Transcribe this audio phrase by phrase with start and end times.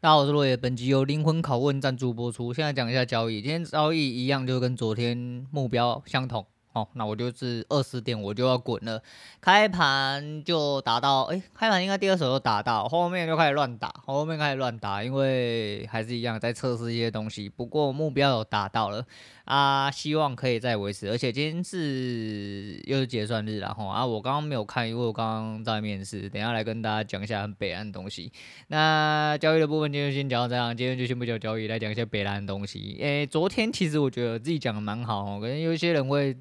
[0.00, 0.56] 大家好，我是落叶。
[0.56, 2.54] 本集由灵魂拷问赞助播出。
[2.54, 6.46] 现在讲一下交易，今天交易一样，就跟昨天目标相同。
[6.72, 9.02] 哦，那我就是二十点我就要滚了，
[9.40, 19.04] 开盘就达到，哎、开盘应该第二手就达到，后面就开始乱打，后面开始乱打，因为还是一样在测试一些东西，不过目标有达到了
[19.48, 28.30] 啊，希望可以再维持，而且今天是又是结算日了哈啊，我刚刚没有看，因为我刚刚在面试，等下来跟大家讲一下北岸东西。
[28.66, 32.98] 那交易的部分今天先讲到这样，今天就先不讲交易，来讲一下北岸的东西。
[33.00, 36.36] 诶、昨天其实我觉得自己讲的蛮好哦，可能有一些人会。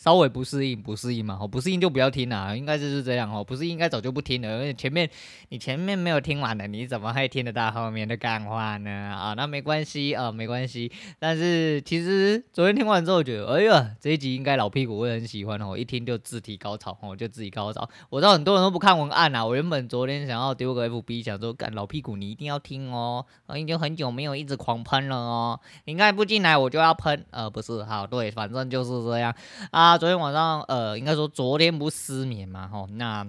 [0.00, 5.06] 稍微不适应，不适应嘛，哦，不适应就不要听啦，应该就是这样哦，不适应应该早就不听了，因为前面
[5.50, 8.90] 你前面没有听完的，你怎么还听得到后面的干话呢？
[8.90, 10.90] 啊，那没关系啊，没关系。
[11.18, 17.86] 但是其实昨天听完之后，觉得哎呀，这一集应该老屁股会很喜欢哦，一听就自体高潮哦，就自己高潮。
[18.08, 29.34] 我知道很多人都不看文案啊，我原本昨天想要丢个 FB，想说干老屁股你一定要听哦，我已经很久没有一直狂喷了哦，你应该不进来我就要喷，呃，不是，好，对，反正就是这样
[29.72, 29.89] 啊。
[29.98, 33.26] 昨天晚上，呃，应该说昨天不失眠嘛，吼，那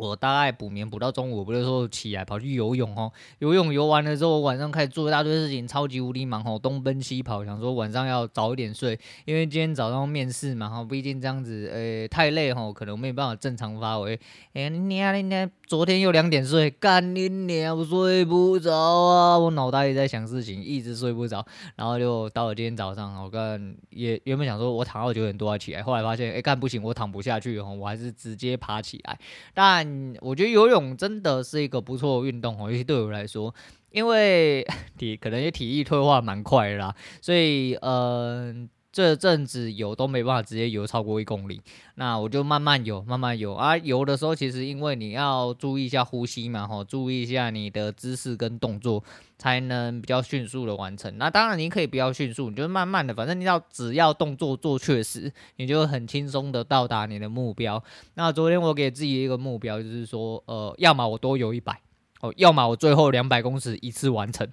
[0.00, 14.18] 我大概补眠补到中午，不是说起来跑去游泳哦，游泳游完了之后，我晚上开始做一大堆事情，超级无敌忙吼，东奔西跑，想说晚上要早一点睡，因为今天早上面试嘛，哈，毕竟这样子，呃，太累哈，可能没办法正常发挥。
[14.54, 15.50] 哎，你啊，你啊。
[15.70, 17.78] 昨天又两点睡，干你娘！
[17.78, 21.46] 我睡不着啊，我脑袋也在想事情，一直睡不着。
[21.76, 29.16] 然后就到了今天早上，我跟也原本想说我躺到九点多要起来，后来发现哎干不行，我躺不下去哦，我还是直接爬起来。
[29.54, 29.86] 但
[30.20, 33.54] 我觉得游泳真的是一个不错的运动哦，尤其对我来说，
[33.90, 34.66] 因为
[34.98, 38.68] 体可能也体力退化蛮快的啦，所以嗯。
[38.92, 41.60] 这阵子游都没办法直接游超过一公里，
[41.94, 43.76] 那我就慢慢游，慢慢游啊。
[43.76, 49.04] 游的时候其实因为你要注意一下呼吸嘛，吼，注意一下你的姿势跟动作，
[49.38, 51.16] 才能比较迅速的完成。
[51.18, 57.80] 那当然你可以不要迅速，你就慢慢的，反正你要只要动作做确实，你就很轻松的到达你的目标。
[58.14, 61.80] 那昨天我给自己一个目标，就是说，呃，要么我多游一百，
[62.22, 64.48] 哦，要么我最后两百公尺一次完成。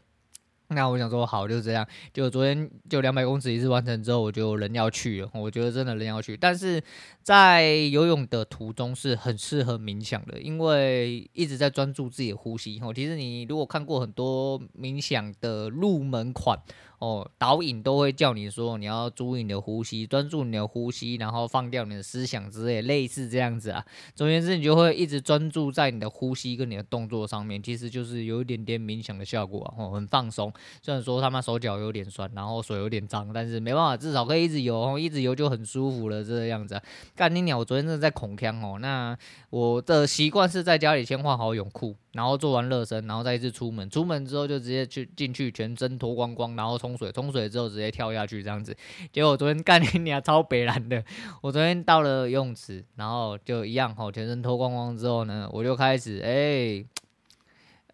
[0.69, 1.88] 那我想说好，就是这样。
[2.13, 5.29] 就昨天就两百公尺一次完成之后，我就人要去了。
[5.33, 6.81] 我觉得真的人要去，但是
[7.23, 12.79] 在游泳的途中是很适合冥想的，因为一直在专注自己的呼吸。
[12.83, 16.59] 哦，其实你如果看过很多冥想的入门款。
[17.00, 23.85] 哦，导引都会叫你说，你要注意你的呼吸，专注你的呼吸，然后放掉你的思想之类，类似这样子啊。
[24.16, 30.52] 总而言之，你就会一直专注在你的呼吸跟你的动作上面，其实就是有一点点冥想的效果啊，哦，很放松。
[30.81, 36.84] 虽然说他妈手脚有点酸，然后水有点脏，但是没办法，至少可以一直游，一直游就很舒服了，这个样子啊。
[37.16, 38.80] 干你鸟，我昨天真的在恐腔哦。
[38.80, 39.16] 那
[39.52, 41.96] 我的习惯是在家里先换好泳裤。
[42.13, 43.88] 然后做完热身，然后再一次出门。
[43.91, 48.75] 出门之后就直接去进去，全身脱光光，然后从冲水，冲水之后直接跳下去这样子。
[49.12, 51.03] 结果我昨天干你俩超北蓝的。
[51.42, 56.86] 我昨天到了游泳池，然后就一样吼，全身脱光光之后呢，我就开始哎。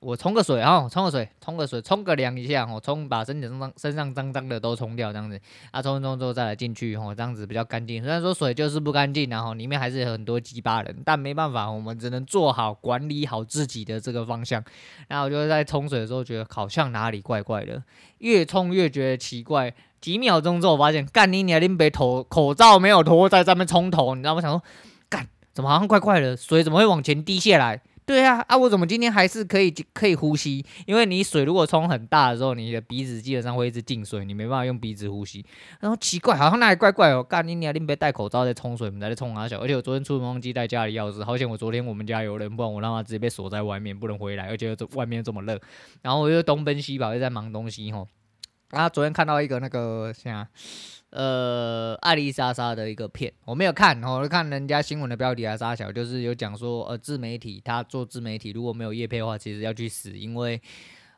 [0.03, 5.39] 我冲个水哈，冲个水，冲个水，冲个凉一下哈，冲把身体上身上脏脏的都冲掉，这样子
[5.71, 8.03] 啊，冲一冲之后再来进去哦，这样子比较干净。
[8.03, 14.61] 虽然说水就是不干净，然后里面还是有很多鸡巴人，但没办法，我们只能做好管理好自己的这个方向。
[15.07, 17.81] 然后我就在冲水的时候觉得好像哪里怪怪的，
[18.17, 19.73] 越冲越觉得奇怪。
[20.01, 24.33] 几秒钟之后发现，干你娘，林北头口罩没有脱，在上面冲头，你知道？
[24.33, 24.61] 我想说，
[25.07, 27.81] 干怎么好像怪怪的，水怎么会往前滴下来？
[28.05, 30.65] 对啊，啊，我怎么今天还是可以可以呼吸？
[30.85, 35.45] 因为你水如果冲很大的时候，你的鼻子基本上会一直进水，你没办法用鼻子呼吸。
[35.79, 37.23] 然后奇怪，好像那里怪怪哦。
[37.23, 39.59] 干你娘，你别戴口罩在冲水，我们在冲啊小。
[39.59, 44.49] 而且我昨天出门忘记带家里钥匙，好险我昨天我们家有人，不然我让他直接被锁在外面，不能回来。
[44.49, 45.59] 而且外面这么热，
[46.01, 48.07] 然后我就东奔西跑，又在忙东西吼。
[48.73, 50.45] 啊，昨天看到一个那个像。
[51.11, 60.59] 呃，爱丽莎莎的一个片，我没有看，我看人家新闻的标题啊，沙小就是有讲说，呃，自媒体他做自媒体如果没有叶配的话，其实要去死，因为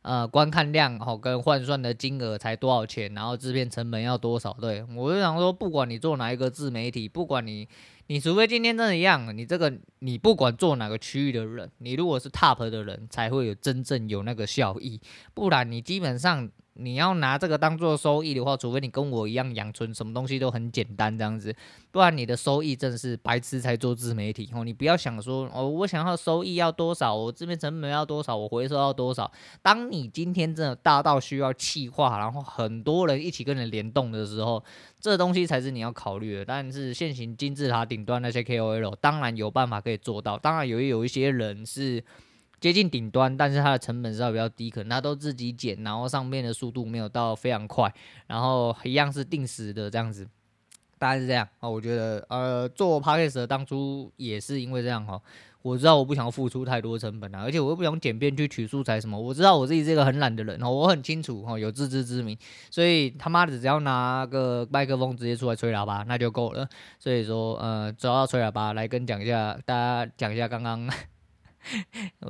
[0.01, 7.65] 呃，观看量哦跟换算的金额才多少钱，然后制片成本要多少，对，我就想说，不管你做哪一个自媒体，不管你，
[8.07, 14.99] 你除非今天真的一样，你这个你不管做哪个区域的人，你如果是 top 的人，才会有真正有那个效益，
[15.33, 16.51] 不然你基本上。
[16.77, 21.55] 你要拿这个当做收益的话，除非你跟我一样养存什么东西都很简单这样子，
[21.89, 24.65] 不然你的收益真是白痴才做自媒体哦。
[24.65, 29.31] 你不要想说哦，我想要收益要多少，我这边成本要多少，我回收要多少。
[29.61, 34.61] 当你今天真的大到需要气化，然后很多人一起跟你联动的时候，
[34.99, 36.43] 这东西才是你要考虑的。
[36.43, 42.03] 但是现行金字塔顶端那些 KOL，当然有办法可以做到，当然有有一些人是。
[42.65, 47.93] 接近顶端，但是它的成本稍微比较低，可能它都自己剪，然后上面的速度没有到非常快，
[48.25, 50.27] 然后一样是定时的这样子，
[50.97, 51.69] 大概是这样啊。
[51.69, 55.21] 我觉得呃，做 Podcast 当初也是因为这样哈。
[55.61, 59.19] 我知道我不想要付出太多成本啊，而且我又不想剪片去取素材什么。
[59.19, 62.35] 我知道我自己是一个很懒的人哦，我很清楚哦，有自知之明，
[62.71, 66.67] 所以他妈的只要拿个麦克风直接出来吹喇叭那就够了。
[66.97, 70.89] 所以说呃，主要吹喇叭来跟讲一下，大家讲一下刚刚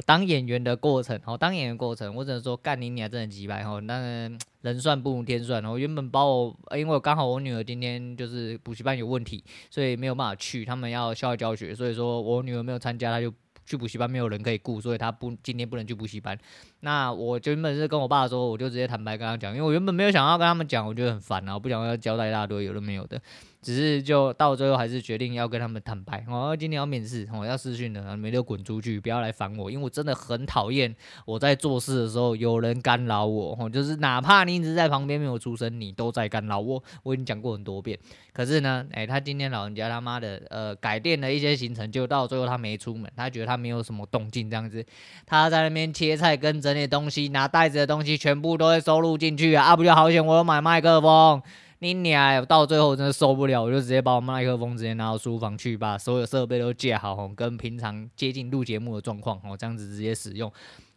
[0.06, 4.30] 当演员的过程哦，当演员过程，我只能说干你娘真的几百哦，那
[4.62, 5.78] 人算不如天算哦。
[5.78, 13.34] 原本把我，因为刚好我女儿今天就是补习班有问题，所以没有办法去，他们要校外教学，所以说我女儿没有参加，她就
[13.66, 16.38] 去补习班，没有人可以顾，所以她不今天不能去补习班。
[16.82, 23.20] 那我原本是跟我爸说，我就直接坦白跟他讲，因为我原本没有想要跟他们讲，我觉得很烦啊，不想要交代一大堆有的没有的。
[23.66, 30.96] 只是就到最后还是决定要跟他们坦白，哦，今天要面试，我、哦、要试训的，没得滚出去，不要来烦我，因为我真的很讨厌
[31.26, 36.84] 我在做事的时候有人干扰我，哦，就是哪怕你一直在旁边没有出声，你都在干扰我。
[37.02, 37.98] 我已经讲过很多遍，
[38.32, 44.86] 可是呢，哎，他今天老人家他妈的，呃，改变了一些行程，就到最后他没出门，他觉得他没有什么动静这样子，
[45.26, 51.42] 他在那边切菜跟整理东西，拿袋子的东西全部都会收录进去啊，啊不就好险我有买麦克风。
[51.80, 52.46] 你娘！
[52.46, 60.52] 到最后真的受不了，我就直接把我麦克风直接拿到书房去，把所有设备都借好，跟平常接近录节目的状况哦，这样子直接使用。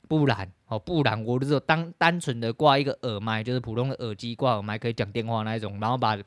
[0.07, 6.19] 不然哦，不然我就当单纯的挂一个耳麦，就是普通的耳机挂耳麦可以讲电话那一种，然后把。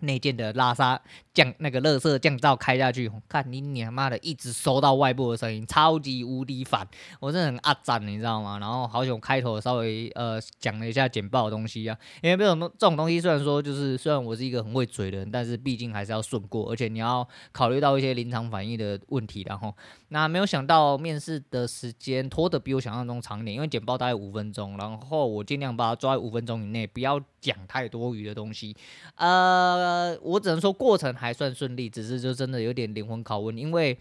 [0.00, 1.00] 内建的拉沙
[1.32, 6.86] 降那个乐色降噪开下去，看你娘妈的一直收到外部的声音，超级无敌烦，
[7.20, 8.58] 我真的很阿赞，你知道吗？
[8.58, 19.74] 然后好久开头稍微呃讲了一下简报的东西啊，因为这种这种东西虽然说就是虽然我是一个很会嘴的人，但是毕竟还是要顺过，而且你要考虑到一些临场反应的问题，然后
[20.08, 28.76] 那没有想到面试的时间拖得比我想象中长一点，因为简报大概五分钟，然后我尽量把它抓在五分钟以内，不要讲太多余的东西，
[29.14, 30.18] 呃。
[30.22, 33.96] 我只能说过程还算顺利，只是就真的有点灵魂拷问，因为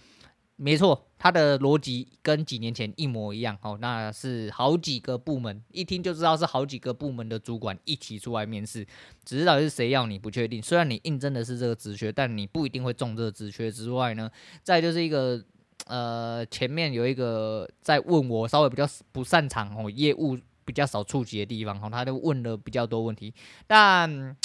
[0.55, 3.57] 没错，他的逻辑跟几年前一模一样。
[3.61, 8.85] 哦，那是好几个部门，一听就知道是好几个部门的主管一起出来面试，
[9.23, 10.61] 只知道是谁要你不确定。
[10.61, 14.31] 虽然你应征的是这个职缺，但你不一定会中这个职缺之外呢，
[14.63, 15.43] 再就是一个
[15.87, 23.33] 呃，前面有一个在问我稍微比较不擅长哦，业务比较少触及的地方，哦，他就问了比较多问题，
[23.67, 24.35] 但。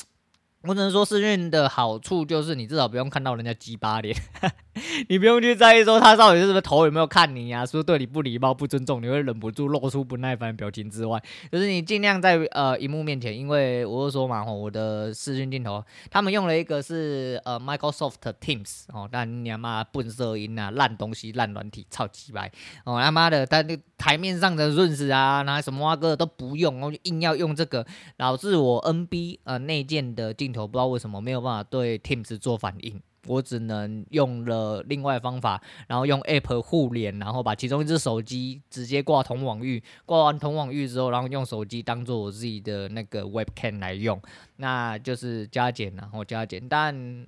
[0.64, 4.14] 我只能说视讯的好处就是你至少不用看到人家鸡巴脸，
[5.08, 11.18] 你不用去在意说他到底是不是头有没有看你呀、啊，是不是对你不礼貌、不尊重，你会忍不住露出不耐烦的表情之外，
[11.50, 22.46] 就是你尽量在呃荧幕面前，因为我是说嘛，我的视讯镜头，他们用了一个是呃 Microsoft Teams 哦，但你他妈笨色音啊，烂东西、烂软体，操鸡巴
[22.84, 27.86] 哦他妈的，他那台面上的润丝啊，拿什么啊哥都不用，然后硬要用这个，
[28.16, 30.50] 导致我 NB 呃内建的镜。
[30.50, 44.18] 头不知道为什么没有办法对 Teams 做反应，我只能用了另外方法，然后用 App 互联，然后把其中一只手机直接挂同网域，挂完同网域之后，然后用手机当做我自己的那个 Webcam 来用，
[44.56, 47.26] 那就是加减，然后加减，但。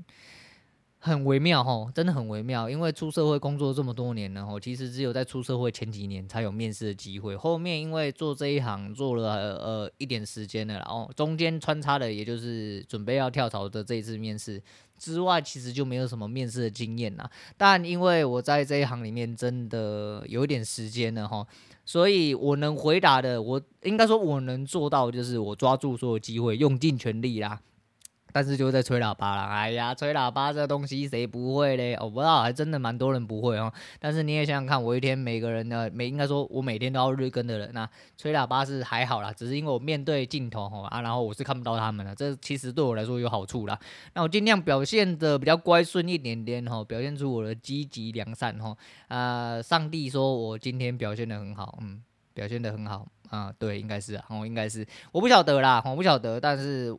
[1.05, 14.63] 很微妙吼，真的很微妙，因为出社会工作这么多年了吼，其实只有在出社会前几年才有面试的机会，后面因为做这一行做了呃一点时间了，然后中间穿插的也就是准备要跳槽的这一次面试
[14.97, 17.29] 之外，其实就没有什么面试的经验啦。
[17.57, 21.45] 但因为我在这一行里面真的有一点时间了哈，
[21.85, 27.61] 所以我能回答的，我应该说我能做到，就是我抓住所有机会，用尽全力啦。
[28.33, 31.95] 但是就在吹喇叭啦，哎呀，吹喇叭这东西谁不会嘞？
[32.01, 33.71] 我不知道，还真的蛮多人不会哦。
[34.01, 43.79] 但是你也想想看，我一天每个人呢，每应该说我每天都要日更的人，那吹喇叭是还好啦，只是因为我面对镜头哈啊，然后我是看不到他们的，这其实对我来说有好处啦。
[44.15, 48.75] 那我尽量表现的比较乖顺一点点哈，表现出我的积极良善哈。
[49.09, 56.97] 呃，上帝说我今天表现的很好，嗯，表现的很好啊，对，应该是啊，应该是，我不晓得啦，我不晓得，但是。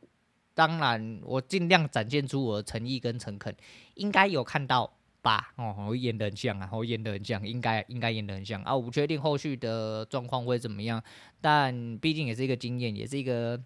[0.53, 3.55] 当然，我尽量展现出我的诚意跟诚恳，
[3.95, 5.53] 应该有看到吧？
[5.57, 8.75] 哦，我演的很像啊，我演的很像，应该应该演的很像啊。
[8.75, 11.03] 我不确定后续的状况会怎么样，
[11.41, 13.59] 但毕竟也是一个经验，也是一个。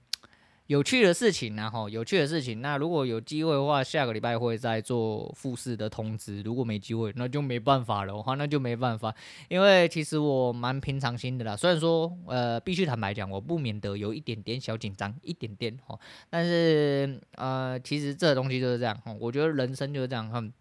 [0.67, 2.62] 有趣的事情，然后有趣的事情。
[2.62, 6.41] 那如果有机会的话，下个礼拜会再做复试的通知。
[6.41, 8.21] 如果没机会，那就没办法了。
[8.21, 9.15] 哈，那就没办法。
[9.47, 11.55] 因为其实我蛮平常心的啦。
[11.55, 15.97] 虽然说，呃，必须坦白讲，我不免得有一点点小紧张，一点点哈。
[16.29, 18.95] 但是，呃，其实这东西就是这样。
[19.05, 20.53] 哈，我觉得人生就是这样。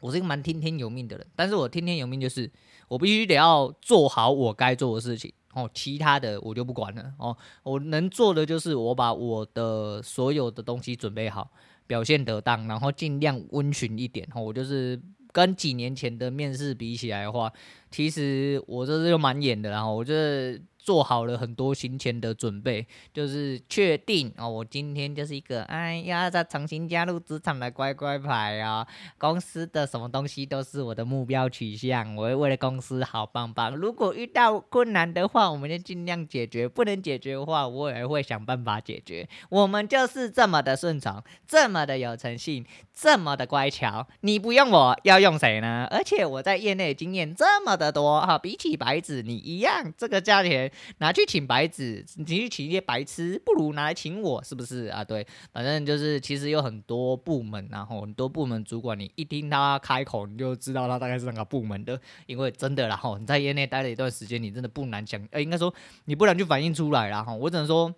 [0.00, 2.48] 我是一个蛮听天由命的人，但是我听天由命就是
[2.86, 7.36] 我必须得要做好我该做的事情哦，其他的我就不管了哦。
[7.62, 11.50] 我能做的就是我把我的所有的东西准备好，
[11.86, 14.42] 表现得当，然后尽量温驯一点哦。
[14.42, 15.00] 我就是
[15.32, 17.52] 跟几年前的面试比起来的话，
[17.90, 20.60] 其实我这是蛮严的，然后我觉得。
[20.88, 28.86] 做好了很多行前的准备，就是确定哦，我今天就是一个哎呀，在重新加入职场的乖乖牌啊，
[29.18, 33.76] 公司的什么东西都是我的目标取向，我会为了公司好棒棒。
[33.76, 39.28] 如果遇到困难的话，我们就尽量解决；不能解决的话，我也会想办法解决。
[39.50, 42.64] 我们就是这么的顺从，这么的有诚信，
[42.94, 44.08] 这么的乖巧。
[44.22, 45.86] 你不用我，要用谁呢？
[45.90, 50.72] 而且我在业内经验这么的多哈，比起白纸你一样，这个价钱。
[50.98, 55.04] 拿去请白纸，你去请一些白痴，不如拿来请我，是不是啊？
[55.04, 65.72] 对，反正就是其实有很多部门，然后很多部门主管，你一听他开口，你就知道他大概是哪个部门的，因为真的然后，你在业内待了一段时间，你真的不难讲，呃，应该说
[66.06, 67.94] 你不难去反映出来然后，我只能说，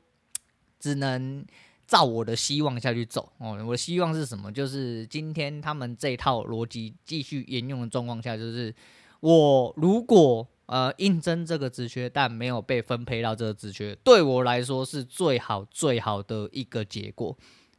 [0.79, 1.45] 只能
[1.87, 3.63] 照我的希望下去走哦。
[3.67, 4.53] 我的希望是什么？
[4.53, 8.75] 就是今天他们这套逻辑继续沿用的状况下，就是
[9.21, 10.47] 我如果。
[10.71, 17.37] 呃，应征这个职缺，但没有被分配到这个职缺，对我来说是最好最好的一个结果。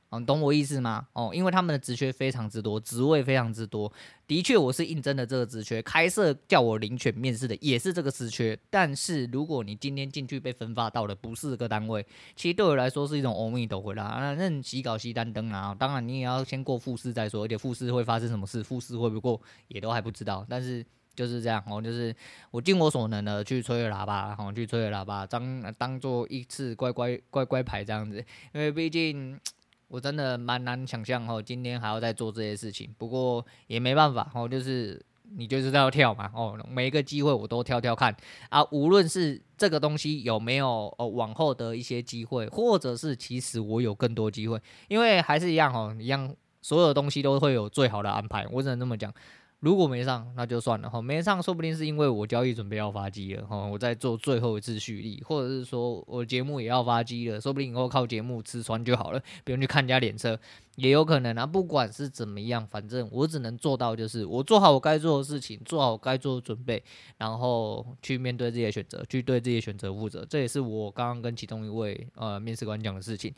[0.09, 1.07] 嗯、懂我意思吗？
[1.13, 3.89] 哦，因为他们的职缺非常之多，职位非常之多。
[4.27, 8.59] 的确，我是应征的这个职缺，开设叫我遴选面试的也是这个职缺。
[8.69, 12.05] 但是，如果你今天进去被分发到的不是这个单位，
[12.35, 14.17] 其实对我来说是一种阿弥陀佛啦。
[14.19, 20.45] 那那洗稿熄单灯啊，当然你也要先过复试再说，而且复试会发生什么事，复试会不会过也都还不知道。
[20.49, 20.85] 但是。
[21.13, 22.15] 就是这样哦，就是
[22.51, 28.17] 我尽我所能的去吹喇叭，然后去吹喇叭，当当做一次乖乖乖乖牌这样子。
[28.53, 29.39] 因为毕竟
[29.87, 32.89] 我真的蛮难想象哦，今天还要再做这些事情。
[32.97, 35.03] 不过也没办法哦，就是
[35.35, 38.15] 你就是要跳嘛哦，每一个机会我都跳跳看
[38.49, 38.63] 啊。
[38.71, 48.47] 无论是这个东西有没有哦往后的一些机会，或者是其实我有更多机会，因为还是一样哦，一样所有东西都会有最好的安排。
[48.49, 49.13] 我只能这么讲。
[49.61, 50.99] 如果没上，那就算了哈。
[50.99, 53.57] 没上，说不定是因为我交易准备要发机了哈。
[53.57, 60.39] 我在做最后一次蓄力，或者是说我节目也要发机了，说不定以后靠节目吃穿就好了，不用去看人家脸色，
[60.77, 61.45] 也有可能啊。
[61.45, 66.83] 不管是怎么样，反正我只能做到就是我做好我该做的事情，做好我该做的准备，
[67.19, 70.25] 然后去面对自己的选择，去对自己的选择负责。
[70.27, 73.31] 这也是我刚刚跟其中一位呃面试官讲的事情。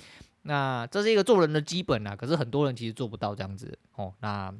[0.44, 4.13] 那这是一个做人的基本啊，可是很多人其实做不到这样子哦。
[4.22, 4.53] 那。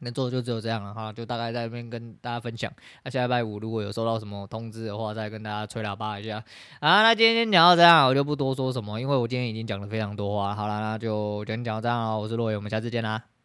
[0.00, 2.70] 能做的就只有这样了哈，就大概在这边跟大家分享。
[3.04, 6.42] 那下礼拜五如果有收到什么通知的话，再跟大家吹喇叭一下。
[6.80, 10.54] 啊，那今天讲到这样，我就不多说什么，因为我今天已经讲了非常多话。
[10.54, 13.35] 好了，那就今天讲到这样了，我是洛伟，我们下次见啦。